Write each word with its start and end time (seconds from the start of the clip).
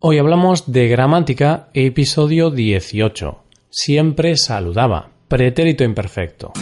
Hoy 0.00 0.18
hablamos 0.18 0.70
de 0.70 0.86
gramática, 0.86 1.70
episodio 1.74 2.52
18. 2.52 3.42
Siempre 3.68 4.36
saludaba. 4.36 5.08
Pretérito 5.26 5.82
imperfecto. 5.82 6.52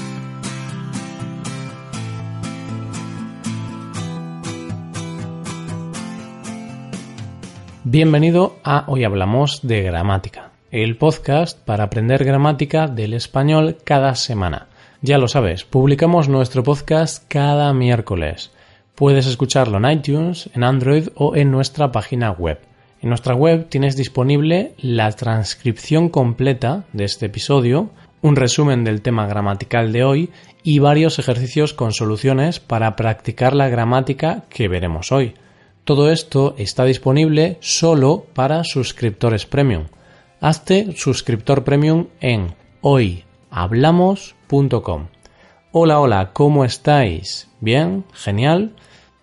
Bienvenido 7.85 8.57
a 8.65 8.85
Hoy 8.87 9.05
Hablamos 9.05 9.61
de 9.63 9.83
Gramática, 9.83 10.53
el 10.71 10.97
podcast 10.97 11.63
para 11.63 11.85
aprender 11.85 12.25
gramática 12.25 12.87
del 12.87 13.13
español 13.13 13.77
cada 13.85 14.15
semana. 14.15 14.69
Ya 15.03 15.19
lo 15.19 15.29
sabes, 15.29 15.65
publicamos 15.65 16.31
nuestro 16.31 16.63
podcast 16.63 17.23
cada 17.29 17.75
miércoles. 17.75 18.51
Puedes 18.95 19.27
escucharlo 19.27 19.77
en 19.77 19.91
iTunes, 19.91 20.49
en 20.55 20.65
Android 20.65 21.09
o 21.15 21.37
en 21.37 21.51
nuestra 21.51 21.93
página 21.93 22.31
web. 22.31 22.61
En 23.07 23.11
nuestra 23.11 23.37
web 23.37 23.69
tienes 23.69 23.97
disponible 23.97 24.75
la 24.79 25.13
transcripción 25.13 26.09
completa 26.09 26.87
de 26.93 27.05
este 27.05 27.27
episodio, 27.27 27.91
un 28.21 28.35
resumen 28.35 28.83
del 28.83 29.01
tema 29.01 29.29
gramatical 29.29 29.93
de 29.93 30.03
hoy 30.03 30.31
y 30.65 30.81
varios 30.81 31.21
ejercicios 31.21 31.73
con 31.73 31.93
soluciones 31.93 32.59
para 32.59 32.97
practicar 32.97 33.55
la 33.55 33.69
gramática 33.69 34.43
que 34.49 34.67
veremos 34.67 35.13
hoy. 35.13 35.35
Todo 35.85 36.11
esto 36.11 36.57
está 36.59 36.85
disponible 36.85 37.59
solo 37.61 38.27
para 38.35 38.65
suscriptores 38.65 39.47
premium. 39.47 39.85
Hazte 40.41 40.97
suscriptor 40.97 41.63
premium 41.63 42.09
en 42.21 42.57
hoyhablamos.com. 42.81 45.07
Hola, 45.71 46.01
hola, 46.01 46.33
¿cómo 46.33 46.65
estáis? 46.65 47.49
¿Bien? 47.61 48.05
¿Genial? 48.13 48.75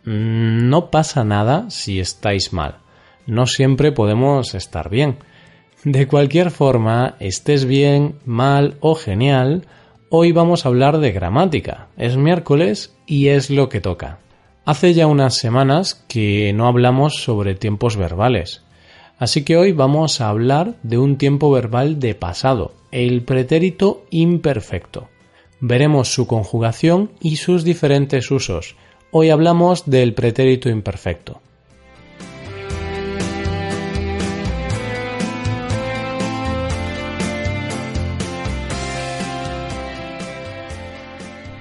Mm, 0.05 0.69
no 0.69 0.89
pasa 0.89 1.25
nada 1.25 1.69
si 1.69 1.99
estáis 1.99 2.53
mal. 2.53 2.77
No 3.25 3.45
siempre 3.47 3.91
podemos 3.91 4.55
estar 4.55 4.89
bien. 4.89 5.17
De 5.83 6.07
cualquier 6.07 6.51
forma, 6.51 7.15
estés 7.19 7.65
bien, 7.65 8.15
mal 8.25 8.77
o 8.79 8.95
genial, 8.95 9.65
hoy 10.09 10.31
vamos 10.31 10.65
a 10.65 10.69
hablar 10.69 10.99
de 10.99 11.11
gramática. 11.11 11.87
Es 11.97 12.17
miércoles 12.17 12.95
y 13.05 13.27
es 13.27 13.49
lo 13.49 13.69
que 13.69 13.81
toca. 13.81 14.19
Hace 14.65 14.93
ya 14.93 15.07
unas 15.07 15.35
semanas 15.35 16.05
que 16.07 16.53
no 16.53 16.67
hablamos 16.67 17.15
sobre 17.15 17.55
tiempos 17.55 17.97
verbales. 17.97 18.61
Así 19.17 19.43
que 19.43 19.57
hoy 19.57 19.73
vamos 19.73 20.21
a 20.21 20.29
hablar 20.29 20.75
de 20.83 20.97
un 20.97 21.17
tiempo 21.17 21.51
verbal 21.51 21.99
de 21.99 22.15
pasado, 22.15 22.73
el 22.91 23.23
pretérito 23.23 24.05
imperfecto. 24.09 25.09
Veremos 25.59 26.13
su 26.13 26.27
conjugación 26.27 27.11
y 27.21 27.37
sus 27.37 27.63
diferentes 27.63 28.31
usos, 28.31 28.75
Hoy 29.15 29.29
hablamos 29.29 29.85
del 29.85 30.15
pretérito 30.15 30.69
imperfecto. 30.69 31.39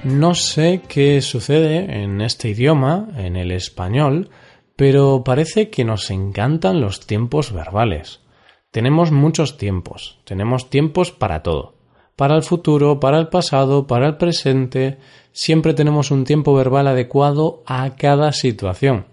No 0.04 0.34
sé 0.34 0.82
qué 0.88 1.20
sucede 1.22 2.02
en 2.02 2.20
este 2.20 2.48
idioma, 2.48 3.08
en 3.16 3.36
el 3.36 3.52
español, 3.52 4.30
pero 4.76 5.22
parece 5.24 5.70
que 5.70 5.84
nos 5.84 6.10
encantan 6.10 6.80
los 6.80 7.06
tiempos 7.06 7.52
verbales. 7.52 8.20
Tenemos 8.70 9.12
muchos 9.12 9.58
tiempos, 9.58 10.18
tenemos 10.24 10.70
tiempos 10.70 11.12
para 11.12 11.42
todo 11.42 11.74
para 12.16 12.36
el 12.36 12.42
futuro, 12.42 13.00
para 13.00 13.18
el 13.18 13.28
pasado, 13.28 13.86
para 13.86 14.06
el 14.06 14.16
presente, 14.16 14.98
siempre 15.32 15.74
tenemos 15.74 16.10
un 16.10 16.24
tiempo 16.24 16.54
verbal 16.54 16.86
adecuado 16.86 17.62
a 17.66 17.96
cada 17.96 18.32
situación. 18.32 19.06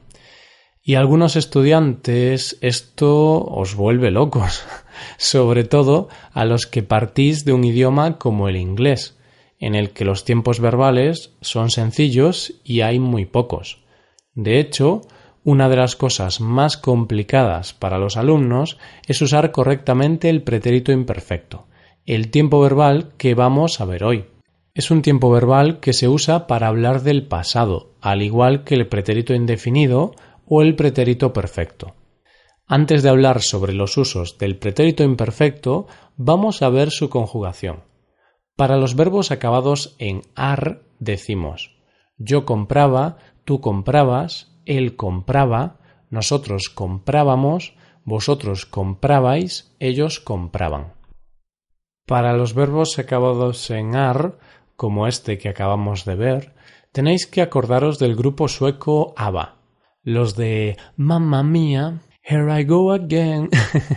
Y 0.83 0.95
a 0.95 0.99
algunos 0.99 1.35
estudiantes 1.35 2.57
esto 2.61 3.43
os 3.43 3.75
vuelve 3.75 4.11
locos, 4.11 4.63
sobre 5.17 5.63
todo 5.63 6.09
a 6.33 6.45
los 6.45 6.65
que 6.65 6.83
partís 6.83 7.45
de 7.45 7.53
un 7.53 7.63
idioma 7.63 8.17
como 8.17 8.47
el 8.47 8.57
inglés, 8.57 9.17
en 9.59 9.75
el 9.75 9.91
que 9.91 10.05
los 10.05 10.25
tiempos 10.25 10.59
verbales 10.59 11.33
son 11.41 11.69
sencillos 11.69 12.53
y 12.63 12.81
hay 12.81 12.99
muy 12.99 13.25
pocos. 13.25 13.83
De 14.33 14.59
hecho, 14.59 15.01
una 15.43 15.69
de 15.69 15.77
las 15.77 15.95
cosas 15.95 16.41
más 16.41 16.77
complicadas 16.77 17.73
para 17.73 17.97
los 17.97 18.17
alumnos 18.17 18.77
es 19.07 19.21
usar 19.21 19.51
correctamente 19.51 20.29
el 20.29 20.43
pretérito 20.43 20.91
imperfecto 20.91 21.65
el 22.09 22.31
tiempo 22.31 22.59
verbal 22.59 23.13
que 23.19 23.35
vamos 23.35 23.79
a 23.81 23.85
ver 23.85 24.03
hoy. 24.03 24.25
Es 24.73 24.89
un 24.89 25.03
tiempo 25.03 25.29
verbal 25.29 25.79
que 25.79 25.93
se 25.93 26.07
usa 26.07 26.47
para 26.47 26.67
hablar 26.67 27.03
del 27.03 27.27
pasado, 27.27 27.91
al 28.01 28.23
igual 28.23 28.63
que 28.63 28.73
el 28.73 28.87
pretérito 28.87 29.35
indefinido 29.35 30.15
o 30.47 30.63
el 30.63 30.75
pretérito 30.75 31.33
perfecto. 31.33 31.93
Antes 32.65 33.03
de 33.03 33.09
hablar 33.09 33.43
sobre 33.43 33.73
los 33.73 33.95
usos 33.95 34.39
del 34.39 34.57
pretérito 34.57 35.03
imperfecto, 35.03 35.85
vamos 36.17 36.63
a 36.63 36.69
ver 36.69 36.89
su 36.89 37.09
conjugación. 37.09 37.81
Para 38.59 38.75
los 38.75 38.93
verbos 38.93 39.31
acabados 39.31 39.95
en 39.99 40.23
ar 40.35 40.81
decimos 40.99 41.79
yo 42.17 42.43
compraba, 42.43 43.15
tú 43.45 43.61
comprabas, 43.61 44.51
él 44.65 44.97
compraba, 44.97 45.77
nosotros 46.09 46.67
comprábamos, 46.67 47.77
vosotros 48.03 48.65
comprabais, 48.65 49.73
ellos 49.79 50.19
compraban. 50.19 50.91
Para 52.05 52.33
los 52.33 52.53
verbos 52.53 52.99
acabados 52.99 53.69
en 53.69 53.95
ar, 53.95 54.37
como 54.75 55.07
este 55.07 55.37
que 55.37 55.47
acabamos 55.47 56.03
de 56.03 56.15
ver, 56.15 56.53
tenéis 56.91 57.27
que 57.27 57.41
acordaros 57.41 57.97
del 57.97 58.17
grupo 58.17 58.49
sueco 58.49 59.13
ABBA. 59.15 59.55
Los 60.03 60.35
de 60.35 60.75
Mamma 60.97 61.43
mía, 61.43 62.01
here 62.21 62.59
I 62.59 62.65
go 62.65 62.91
again. 62.91 63.49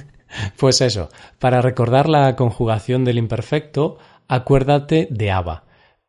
pues 0.57 0.81
eso, 0.81 1.09
para 1.41 1.63
recordar 1.63 2.09
la 2.09 2.37
conjugación 2.37 3.05
del 3.05 3.19
imperfecto, 3.19 3.99
acuérdate 4.35 5.09
de 5.11 5.31
ABBA. 5.31 5.65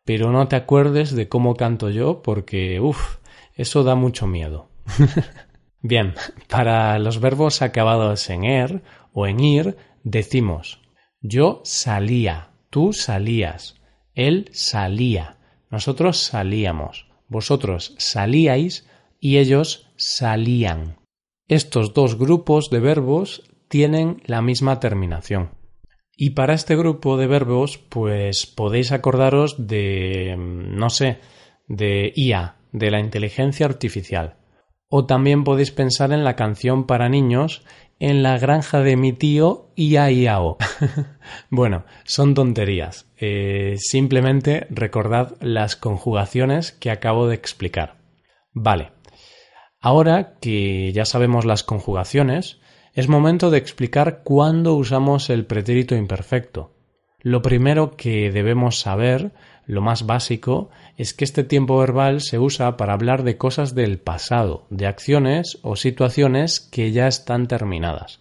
Pero 0.05 0.31
no 0.31 0.47
te 0.47 0.55
acuerdes 0.55 1.15
de 1.15 1.29
cómo 1.29 1.55
canto 1.55 1.89
yo 1.89 2.21
porque, 2.21 2.79
uff, 2.79 3.17
eso 3.53 3.83
da 3.83 3.95
mucho 3.95 4.27
miedo. 4.27 4.69
Bien, 5.81 6.13
para 6.49 6.97
los 6.99 7.19
verbos 7.19 7.61
acabados 7.61 8.29
en 8.29 8.45
er 8.45 8.81
o 9.11 9.27
en 9.27 9.39
ir, 9.39 9.77
decimos 10.03 10.79
yo 11.25 11.61
salía, 11.63 12.49
tú 12.69 12.91
salías, 12.91 13.75
él 14.13 14.49
salía, 14.51 15.37
nosotros 15.69 16.19
salíamos, 16.19 17.07
vosotros 17.29 17.95
salíais 17.97 18.85
y 19.21 19.37
ellos 19.37 19.89
salían. 19.95 20.97
Estos 21.47 21.93
dos 21.93 22.17
grupos 22.17 22.69
de 22.69 22.81
verbos 22.81 23.49
tienen 23.69 24.21
la 24.25 24.41
misma 24.41 24.81
terminación. 24.81 25.51
Y 26.15 26.31
para 26.31 26.53
este 26.53 26.75
grupo 26.75 27.17
de 27.17 27.27
verbos, 27.27 27.77
pues 27.77 28.45
podéis 28.45 28.91
acordaros 28.91 29.67
de, 29.67 30.35
no 30.37 30.89
sé, 30.89 31.19
de 31.67 32.13
IA, 32.15 32.57
de 32.71 32.91
la 32.91 32.99
inteligencia 32.99 33.65
artificial. 33.65 34.35
O 34.89 35.05
también 35.05 35.43
podéis 35.43 35.71
pensar 35.71 36.11
en 36.11 36.23
la 36.23 36.35
canción 36.35 36.85
para 36.85 37.09
niños 37.09 37.63
en 37.99 38.21
la 38.21 38.37
granja 38.37 38.81
de 38.81 38.95
mi 38.95 39.13
tío 39.13 39.71
Iao. 39.75 40.57
bueno, 41.49 41.85
son 42.03 42.33
tonterías. 42.33 43.07
Eh, 43.17 43.75
simplemente 43.77 44.67
recordad 44.69 45.35
las 45.39 45.75
conjugaciones 45.75 46.73
que 46.73 46.91
acabo 46.91 47.27
de 47.27 47.35
explicar. 47.35 47.97
Vale. 48.51 48.91
Ahora 49.79 50.37
que 50.39 50.91
ya 50.93 51.05
sabemos 51.05 51.45
las 51.45 51.63
conjugaciones, 51.63 52.59
es 52.93 53.07
momento 53.07 53.49
de 53.49 53.57
explicar 53.57 54.21
cuándo 54.23 54.75
usamos 54.75 55.29
el 55.29 55.45
pretérito 55.45 55.95
imperfecto. 55.95 56.71
Lo 57.21 57.41
primero 57.41 57.95
que 57.95 58.31
debemos 58.31 58.79
saber 58.79 59.31
lo 59.65 59.81
más 59.81 60.05
básico 60.05 60.69
es 60.97 61.13
que 61.13 61.23
este 61.23 61.43
tiempo 61.43 61.77
verbal 61.77 62.21
se 62.21 62.37
usa 62.37 62.75
para 62.75 62.93
hablar 62.93 63.23
de 63.23 63.37
cosas 63.37 63.75
del 63.75 63.97
pasado, 63.97 64.67
de 64.69 64.87
acciones 64.87 65.57
o 65.63 65.75
situaciones 65.75 66.59
que 66.59 66.91
ya 66.91 67.07
están 67.07 67.47
terminadas. 67.47 68.19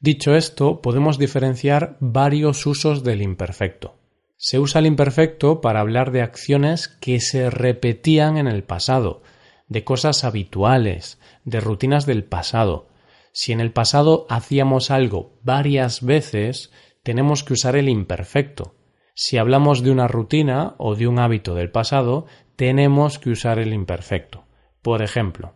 Dicho 0.00 0.34
esto, 0.34 0.80
podemos 0.82 1.18
diferenciar 1.18 1.96
varios 2.00 2.66
usos 2.66 3.04
del 3.04 3.22
imperfecto. 3.22 3.94
Se 4.36 4.58
usa 4.58 4.80
el 4.80 4.86
imperfecto 4.86 5.60
para 5.60 5.80
hablar 5.80 6.10
de 6.10 6.22
acciones 6.22 6.88
que 6.88 7.20
se 7.20 7.50
repetían 7.50 8.36
en 8.36 8.48
el 8.48 8.64
pasado, 8.64 9.22
de 9.68 9.84
cosas 9.84 10.24
habituales, 10.24 11.20
de 11.44 11.60
rutinas 11.60 12.04
del 12.06 12.24
pasado. 12.24 12.88
Si 13.32 13.52
en 13.52 13.60
el 13.60 13.72
pasado 13.72 14.26
hacíamos 14.28 14.90
algo 14.90 15.38
varias 15.42 16.02
veces, 16.04 16.72
tenemos 17.02 17.44
que 17.44 17.54
usar 17.54 17.76
el 17.76 17.88
imperfecto. 17.88 18.74
Si 19.14 19.38
hablamos 19.38 19.82
de 19.82 19.90
una 19.90 20.08
rutina 20.08 20.74
o 20.78 20.94
de 20.94 21.06
un 21.06 21.18
hábito 21.18 21.54
del 21.54 21.70
pasado, 21.70 22.26
tenemos 22.56 23.18
que 23.18 23.30
usar 23.30 23.58
el 23.58 23.72
imperfecto. 23.72 24.46
Por 24.82 25.02
ejemplo, 25.02 25.54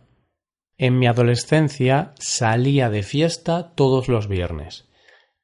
en 0.77 0.99
mi 0.99 1.07
adolescencia 1.07 2.13
salía 2.19 2.89
de 2.89 3.03
fiesta 3.03 3.73
todos 3.75 4.07
los 4.07 4.27
viernes. 4.27 4.89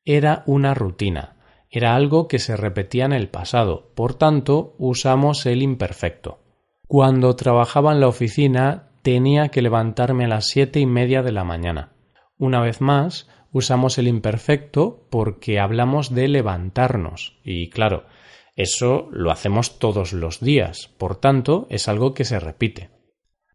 Era 0.04 0.44
una 0.46 0.74
rutina, 0.74 1.38
era 1.70 1.96
algo 1.96 2.28
que 2.28 2.40
se 2.40 2.58
repetía 2.58 3.06
en 3.06 3.14
el 3.14 3.30
pasado, 3.30 3.92
por 3.96 4.16
tanto 4.16 4.76
usamos 4.78 5.46
el 5.46 5.62
imperfecto. 5.62 6.40
Cuando 6.88 7.36
trabajaba 7.38 7.94
en 7.94 8.02
la 8.02 8.10
oficina 8.10 8.90
tenía 9.04 9.50
que 9.50 9.62
levantarme 9.62 10.26
a 10.26 10.28
las 10.28 10.48
siete 10.48 10.82
y 10.82 10.86
media 10.86 11.24
de 11.24 11.32
la 11.32 11.46
mañana. 11.46 11.94
Una 12.42 12.60
vez 12.60 12.82
más, 12.82 13.28
usamos 13.52 14.00
el 14.00 14.08
imperfecto 14.08 15.06
porque 15.12 15.60
hablamos 15.60 16.12
de 16.16 16.28
levantarnos. 16.28 17.38
Y 17.44 17.70
claro, 17.70 18.06
eso 18.56 19.10
lo 19.12 19.30
hacemos 19.30 19.78
todos 19.78 20.12
los 20.12 20.40
días, 20.40 20.90
por 20.98 21.18
tanto, 21.18 21.68
es 21.70 21.88
algo 21.88 22.16
que 22.16 22.26
se 22.26 22.40
repite. 22.40 22.90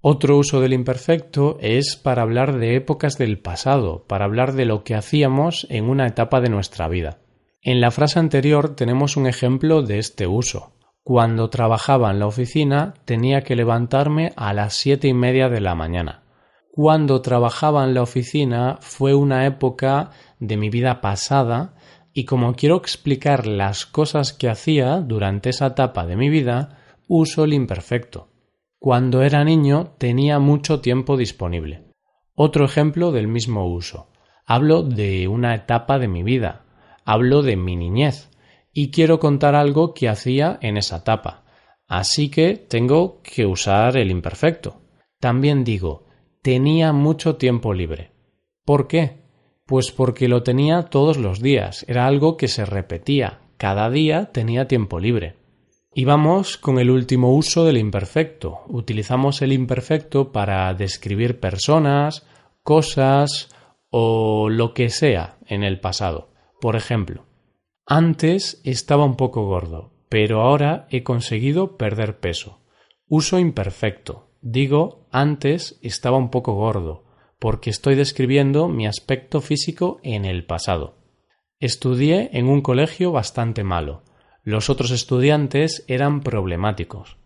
Otro 0.03 0.37
uso 0.37 0.61
del 0.61 0.73
imperfecto 0.73 1.59
es 1.61 1.97
para 1.97 2.23
hablar 2.23 2.59
de 2.59 2.77
épocas 2.77 3.19
del 3.19 3.41
pasado, 3.41 4.05
para 4.06 4.25
hablar 4.25 4.53
de 4.53 4.67
lo 4.67 4.85
que 4.85 4.94
hacíamos 4.94 5.67
en 5.69 5.91
una 5.91 6.06
etapa 6.06 6.41
de 6.41 6.50
nuestra 6.50 6.87
vida. 6.87 7.19
En 7.62 7.81
la 7.81 7.91
frase 7.91 8.21
anterior 8.21 8.77
tenemos 8.77 9.17
un 9.17 9.27
ejemplo 9.27 9.83
de 9.83 9.99
este 9.99 10.29
uso. 10.29 10.75
Cuando 11.03 11.50
trabajaba 11.50 12.12
en 12.12 12.21
la 12.21 12.29
oficina 12.29 12.94
tenía 13.05 13.41
que 13.41 13.56
levantarme 13.56 14.33
a 14.37 14.53
las 14.53 14.75
siete 14.75 15.09
y 15.09 15.12
media 15.12 15.49
de 15.49 15.61
la 15.61 15.75
mañana. 15.75 16.23
Cuando 16.76 17.23
trabajaba 17.23 17.84
en 17.84 17.94
la 17.94 18.02
oficina 18.02 18.76
fue 18.82 19.14
una 19.14 19.46
época 19.46 20.11
de 20.38 20.58
mi 20.58 20.69
vida 20.69 21.00
pasada 21.00 21.73
y 22.12 22.26
como 22.26 22.52
quiero 22.52 22.76
explicar 22.76 23.46
las 23.46 23.87
cosas 23.87 24.34
que 24.34 24.50
hacía 24.50 25.00
durante 25.00 25.49
esa 25.49 25.69
etapa 25.69 26.05
de 26.05 26.17
mi 26.17 26.28
vida, 26.28 26.76
uso 27.08 27.44
el 27.44 27.55
imperfecto. 27.55 28.28
Cuando 28.78 29.23
era 29.23 29.43
niño 29.43 29.94
tenía 29.96 30.38
mucho 30.38 30.81
tiempo 30.82 31.17
disponible. 31.17 31.87
Otro 32.34 32.67
ejemplo 32.67 33.11
del 33.11 33.26
mismo 33.26 33.67
uso. 33.73 34.11
Hablo 34.44 34.82
de 34.82 35.28
una 35.28 35.55
etapa 35.55 35.99
de 35.99 36.08
mi 36.08 36.23
vida, 36.23 36.67
hablo 37.06 37.40
de 37.40 37.56
mi 37.56 37.76
niñez 37.76 38.28
y 38.75 38.90
quiero 38.90 39.19
contar 39.19 39.55
algo 39.55 39.94
que 39.94 40.11
hacía 40.11 40.58
en 40.61 40.76
esa 40.76 40.99
etapa. 40.99 41.44
Así 41.88 42.28
que 42.28 42.58
tengo 42.58 43.23
que 43.23 43.46
usar 43.46 43.96
el 43.96 44.11
imperfecto. 44.11 44.82
También 45.20 45.64
digo, 45.64 46.06
tenía 46.47 46.93
mucho 46.93 47.35
tiempo 47.35 47.75
libre. 47.75 48.13
¿Por 48.65 48.87
qué? 48.87 49.17
Pues 49.67 49.91
porque 49.91 50.29
lo 50.29 50.45
tenía 50.45 50.85
todos 50.85 51.17
los 51.17 51.43
días, 51.43 51.85
era 51.89 52.07
algo 52.07 52.37
que 52.37 52.47
se 52.47 52.65
repetía, 52.65 53.41
cada 53.57 53.91
día 53.91 54.27
tenía 54.27 54.69
tiempo 54.69 55.01
libre. 55.01 55.35
Y 55.93 56.05
vamos 56.05 56.57
con 56.57 56.79
el 56.79 56.91
último 56.91 57.35
uso 57.35 57.65
del 57.65 57.79
imperfecto. 57.79 58.61
Utilizamos 58.69 59.43
el 59.43 59.53
imperfecto 59.53 60.31
para 60.31 60.73
describir 60.73 61.41
personas, 61.41 62.25
cosas 62.63 63.49
o 63.91 64.49
lo 64.49 64.73
que 64.73 64.89
sea 64.89 65.39
en 65.49 65.65
el 65.65 65.81
pasado. 65.81 66.29
Por 66.61 66.77
ejemplo, 66.77 67.25
antes 67.87 68.61
estaba 68.63 69.05
un 69.05 69.17
poco 69.17 69.47
gordo, 69.47 69.91
pero 70.09 70.43
ahora 70.43 70.87
he 70.91 71.03
conseguido 71.03 71.77
perder 71.77 72.21
peso. 72.21 72.61
Uso 73.09 73.41
imperfecto. 73.41 74.25
Digo, 74.41 75.06
antes 75.11 75.79
estaba 75.83 76.17
un 76.17 76.31
poco 76.31 76.55
gordo, 76.55 77.05
porque 77.38 77.71
estoy 77.71 77.94
describiendo 77.94 78.69
mi 78.69 78.87
aspecto 78.87 79.41
físico 79.41 80.00
en 80.03 80.25
el 80.25 80.44
pasado. 80.44 80.97
Estudié 81.59 82.31
en 82.33 82.49
un 82.49 82.61
colegio 82.61 83.12
bastante 83.12 83.65
malo. 83.65 84.03
Los 84.43 84.71
otros 84.71 84.91
estudiantes 84.91 85.85
eran 85.88 86.21
problemáticos. 86.21 87.17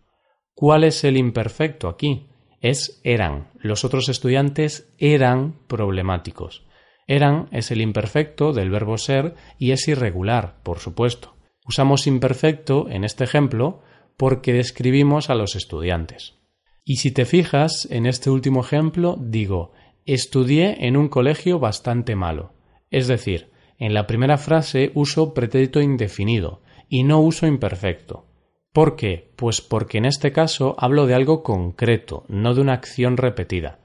¿Cuál 0.54 0.84
es 0.84 1.04
el 1.04 1.16
imperfecto 1.16 1.88
aquí? 1.88 2.28
Es 2.60 3.00
eran. 3.04 3.50
Los 3.54 3.84
otros 3.84 4.08
estudiantes 4.08 4.92
eran 4.98 5.54
problemáticos. 5.66 6.66
Eran 7.06 7.48
es 7.50 7.70
el 7.70 7.80
imperfecto 7.80 8.52
del 8.52 8.70
verbo 8.70 8.96
ser 8.98 9.34
y 9.58 9.72
es 9.72 9.88
irregular, 9.88 10.62
por 10.62 10.78
supuesto. 10.78 11.34
Usamos 11.66 12.06
imperfecto 12.06 12.88
en 12.88 13.04
este 13.04 13.24
ejemplo 13.24 13.82
porque 14.16 14.52
describimos 14.52 15.30
a 15.30 15.34
los 15.34 15.56
estudiantes. 15.56 16.39
Y 16.84 16.96
si 16.96 17.10
te 17.10 17.24
fijas, 17.24 17.86
en 17.90 18.06
este 18.06 18.30
último 18.30 18.60
ejemplo 18.60 19.16
digo 19.20 19.72
estudié 20.06 20.86
en 20.86 20.96
un 20.96 21.08
colegio 21.08 21.58
bastante 21.58 22.16
malo. 22.16 22.52
Es 22.90 23.06
decir, 23.06 23.50
en 23.78 23.94
la 23.94 24.06
primera 24.06 24.38
frase 24.38 24.90
uso 24.94 25.34
pretérito 25.34 25.80
indefinido 25.80 26.62
y 26.88 27.04
no 27.04 27.20
uso 27.20 27.46
imperfecto. 27.46 28.26
¿Por 28.72 28.96
qué? 28.96 29.32
Pues 29.36 29.60
porque 29.60 29.98
en 29.98 30.04
este 30.04 30.32
caso 30.32 30.74
hablo 30.78 31.06
de 31.06 31.14
algo 31.14 31.42
concreto, 31.42 32.24
no 32.28 32.54
de 32.54 32.60
una 32.60 32.74
acción 32.74 33.16
repetida. 33.16 33.80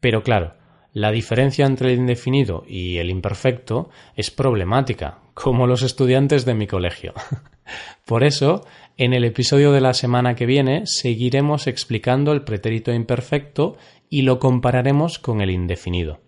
Pero 0.00 0.22
claro, 0.22 0.54
la 0.92 1.10
diferencia 1.10 1.66
entre 1.66 1.92
el 1.92 1.98
indefinido 2.00 2.64
y 2.66 2.98
el 2.98 3.10
imperfecto 3.10 3.90
es 4.16 4.30
problemática, 4.30 5.20
como 5.34 5.66
los 5.66 5.82
estudiantes 5.82 6.44
de 6.44 6.54
mi 6.54 6.66
colegio. 6.66 7.14
Por 8.04 8.24
eso, 8.24 8.64
en 8.98 9.14
el 9.14 9.24
episodio 9.24 9.70
de 9.70 9.80
la 9.80 9.94
semana 9.94 10.34
que 10.34 10.44
viene 10.44 10.82
seguiremos 10.84 11.68
explicando 11.68 12.32
el 12.32 12.42
pretérito 12.42 12.92
imperfecto 12.92 13.76
y 14.10 14.22
lo 14.22 14.40
compararemos 14.40 15.20
con 15.20 15.40
el 15.40 15.50
indefinido. 15.50 16.20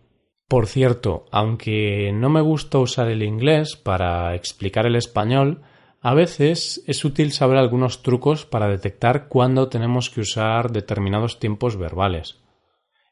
Por 0.47 0.69
cierto, 0.69 1.27
aunque 1.33 2.13
no 2.15 2.31
me 2.31 2.41
gusta 2.41 2.79
usar 2.79 3.09
el 3.09 3.25
inglés 3.25 3.75
para 3.75 4.37
explicar 4.37 4.87
el 4.87 4.95
español, 4.95 5.63
a 6.01 6.15
veces 6.15 6.85
es 6.87 7.05
útil 7.05 7.33
saber 7.33 7.59
algunos 7.59 8.05
trucos 8.05 8.47
para 8.47 8.69
detectar 8.69 9.27
cuándo 9.27 9.69
tenemos 9.69 10.09
que 10.09 10.21
usar 10.21 10.71
determinados 10.71 11.41
tiempos 11.41 11.77
verbales. 11.77 12.41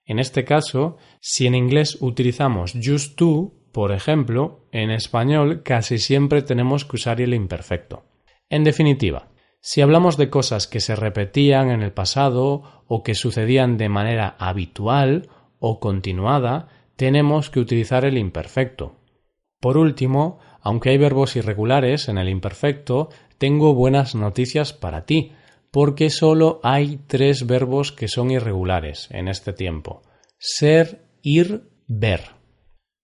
En 0.07 0.21
este 0.21 0.45
caso, 0.45 0.99
si 1.21 1.49
en 1.49 1.57
inglés 1.57 1.99
utilizamos 2.01 2.75
just 2.81 3.17
to, 3.17 3.55
por 3.73 3.91
ejemplo, 3.91 4.69
en 4.71 4.93
español 4.93 5.65
casi 5.65 5.99
siempre 5.99 6.43
tenemos 6.43 6.85
que 6.85 6.95
usar 6.95 7.21
el 7.21 7.35
imperfecto. 7.35 8.05
En 8.49 8.63
definitiva, 8.63 9.31
si 9.69 9.83
hablamos 9.83 10.17
de 10.17 10.31
cosas 10.31 10.67
que 10.67 10.81
se 10.81 10.97
repetían 10.97 11.69
en 11.71 11.83
el 11.83 11.93
pasado 11.93 12.63
o 12.87 13.03
que 13.03 13.15
sucedían 13.15 13.77
de 13.77 13.91
manera 13.91 14.35
habitual 14.39 15.29
o 15.59 15.79
continuada, 15.79 16.69
tenemos 16.97 17.51
que 17.51 17.61
utilizar 17.61 18.07
el 18.07 18.17
imperfecto. 18.17 18.97
Por 19.61 19.77
último, 19.77 20.39
aunque 20.63 20.89
hay 20.89 20.97
verbos 20.97 21.37
irregulares 21.37 22.09
en 22.09 22.17
el 22.17 22.31
imperfecto, 22.31 23.11
tengo 23.37 23.75
buenas 23.75 24.15
noticias 24.15 24.73
para 24.73 25.05
ti, 25.05 25.33
porque 25.71 26.09
solo 26.09 26.61
hay 26.63 27.01
tres 27.07 27.47
verbos 27.47 27.93
que 27.93 28.09
son 28.09 28.31
irregulares 28.31 29.11
en 29.11 29.29
este 29.29 29.53
tiempo. 29.53 30.01
Ser, 30.39 31.03
ir, 31.21 31.69
ver. 31.87 32.23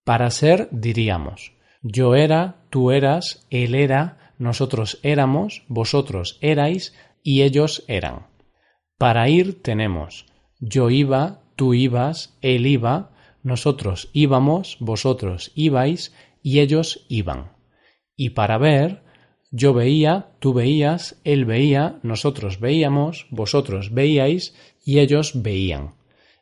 Para 0.02 0.30
ser 0.30 0.70
diríamos 0.70 1.54
yo 1.86 2.14
era, 2.14 2.64
tú 2.70 2.90
eras, 2.90 3.46
él 3.50 3.74
era, 3.74 4.23
nosotros 4.38 4.98
éramos, 5.02 5.64
vosotros 5.68 6.38
erais 6.40 6.94
y 7.22 7.42
ellos 7.42 7.84
eran. 7.88 8.26
Para 8.98 9.28
ir 9.28 9.62
tenemos 9.62 10.26
yo 10.60 10.88
iba, 10.90 11.42
tú 11.56 11.74
ibas, 11.74 12.38
él 12.40 12.66
iba, 12.66 13.10
nosotros 13.42 14.08
íbamos, 14.12 14.78
vosotros 14.80 15.52
ibais 15.54 16.14
y 16.42 16.60
ellos 16.60 17.04
iban. 17.08 17.52
Y 18.16 18.30
para 18.30 18.56
ver 18.58 19.02
yo 19.50 19.74
veía, 19.74 20.30
tú 20.40 20.52
veías, 20.52 21.20
él 21.22 21.44
veía, 21.44 22.00
nosotros 22.02 22.60
veíamos, 22.60 23.26
vosotros 23.30 23.92
veíais 23.92 24.54
y 24.84 24.98
ellos 24.98 25.42
veían. 25.42 25.94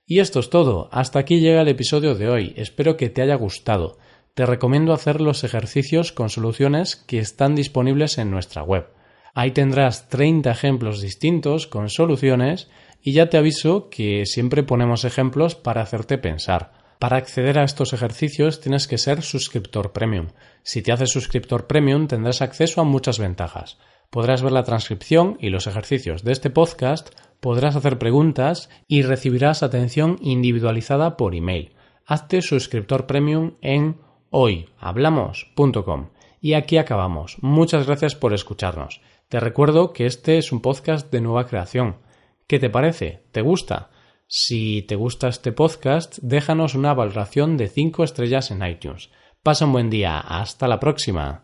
Y 0.06 0.20
esto 0.20 0.40
es 0.40 0.50
todo. 0.50 0.88
Hasta 0.92 1.18
aquí 1.18 1.40
llega 1.40 1.62
el 1.62 1.68
episodio 1.68 2.14
de 2.14 2.28
hoy. 2.28 2.54
Espero 2.56 2.96
que 2.96 3.10
te 3.10 3.22
haya 3.22 3.34
gustado. 3.34 3.98
Te 4.34 4.46
recomiendo 4.46 4.94
hacer 4.94 5.20
los 5.20 5.44
ejercicios 5.44 6.10
con 6.10 6.30
soluciones 6.30 6.96
que 6.96 7.18
están 7.18 7.54
disponibles 7.54 8.16
en 8.16 8.30
nuestra 8.30 8.62
web. 8.62 8.86
Ahí 9.34 9.50
tendrás 9.50 10.08
30 10.08 10.50
ejemplos 10.50 11.02
distintos 11.02 11.66
con 11.66 11.90
soluciones 11.90 12.70
y 13.02 13.12
ya 13.12 13.28
te 13.28 13.36
aviso 13.36 13.90
que 13.90 14.24
siempre 14.24 14.62
ponemos 14.62 15.04
ejemplos 15.04 15.54
para 15.54 15.82
hacerte 15.82 16.16
pensar. 16.16 16.72
Para 16.98 17.18
acceder 17.18 17.58
a 17.58 17.64
estos 17.64 17.92
ejercicios 17.92 18.62
tienes 18.62 18.86
que 18.86 18.96
ser 18.96 19.20
suscriptor 19.20 19.92
premium. 19.92 20.28
Si 20.62 20.80
te 20.80 20.92
haces 20.92 21.10
suscriptor 21.10 21.66
premium 21.66 22.06
tendrás 22.06 22.40
acceso 22.40 22.80
a 22.80 22.84
muchas 22.84 23.18
ventajas. 23.18 23.76
Podrás 24.08 24.40
ver 24.40 24.52
la 24.52 24.64
transcripción 24.64 25.36
y 25.40 25.50
los 25.50 25.66
ejercicios 25.66 26.24
de 26.24 26.32
este 26.32 26.48
podcast, 26.48 27.10
podrás 27.40 27.76
hacer 27.76 27.98
preguntas 27.98 28.70
y 28.88 29.02
recibirás 29.02 29.62
atención 29.62 30.16
individualizada 30.22 31.18
por 31.18 31.34
email. 31.34 31.74
Hazte 32.06 32.40
suscriptor 32.40 33.06
premium 33.06 33.56
en 33.60 33.96
hoyhablamos.com. 34.32 36.08
Y 36.40 36.54
aquí 36.54 36.78
acabamos. 36.78 37.36
Muchas 37.40 37.86
gracias 37.86 38.16
por 38.16 38.34
escucharnos. 38.34 39.00
Te 39.28 39.38
recuerdo 39.38 39.92
que 39.92 40.06
este 40.06 40.38
es 40.38 40.50
un 40.50 40.60
podcast 40.60 41.12
de 41.12 41.20
nueva 41.20 41.46
creación. 41.46 41.98
¿Qué 42.48 42.58
te 42.58 42.68
parece? 42.68 43.22
¿Te 43.30 43.40
gusta? 43.40 43.90
Si 44.26 44.82
te 44.82 44.96
gusta 44.96 45.28
este 45.28 45.52
podcast, 45.52 46.18
déjanos 46.20 46.74
una 46.74 46.94
valoración 46.94 47.56
de 47.56 47.68
5 47.68 48.02
estrellas 48.02 48.50
en 48.50 48.66
iTunes. 48.66 49.10
Pasa 49.42 49.66
un 49.66 49.72
buen 49.72 49.90
día. 49.90 50.18
Hasta 50.18 50.66
la 50.66 50.80
próxima. 50.80 51.42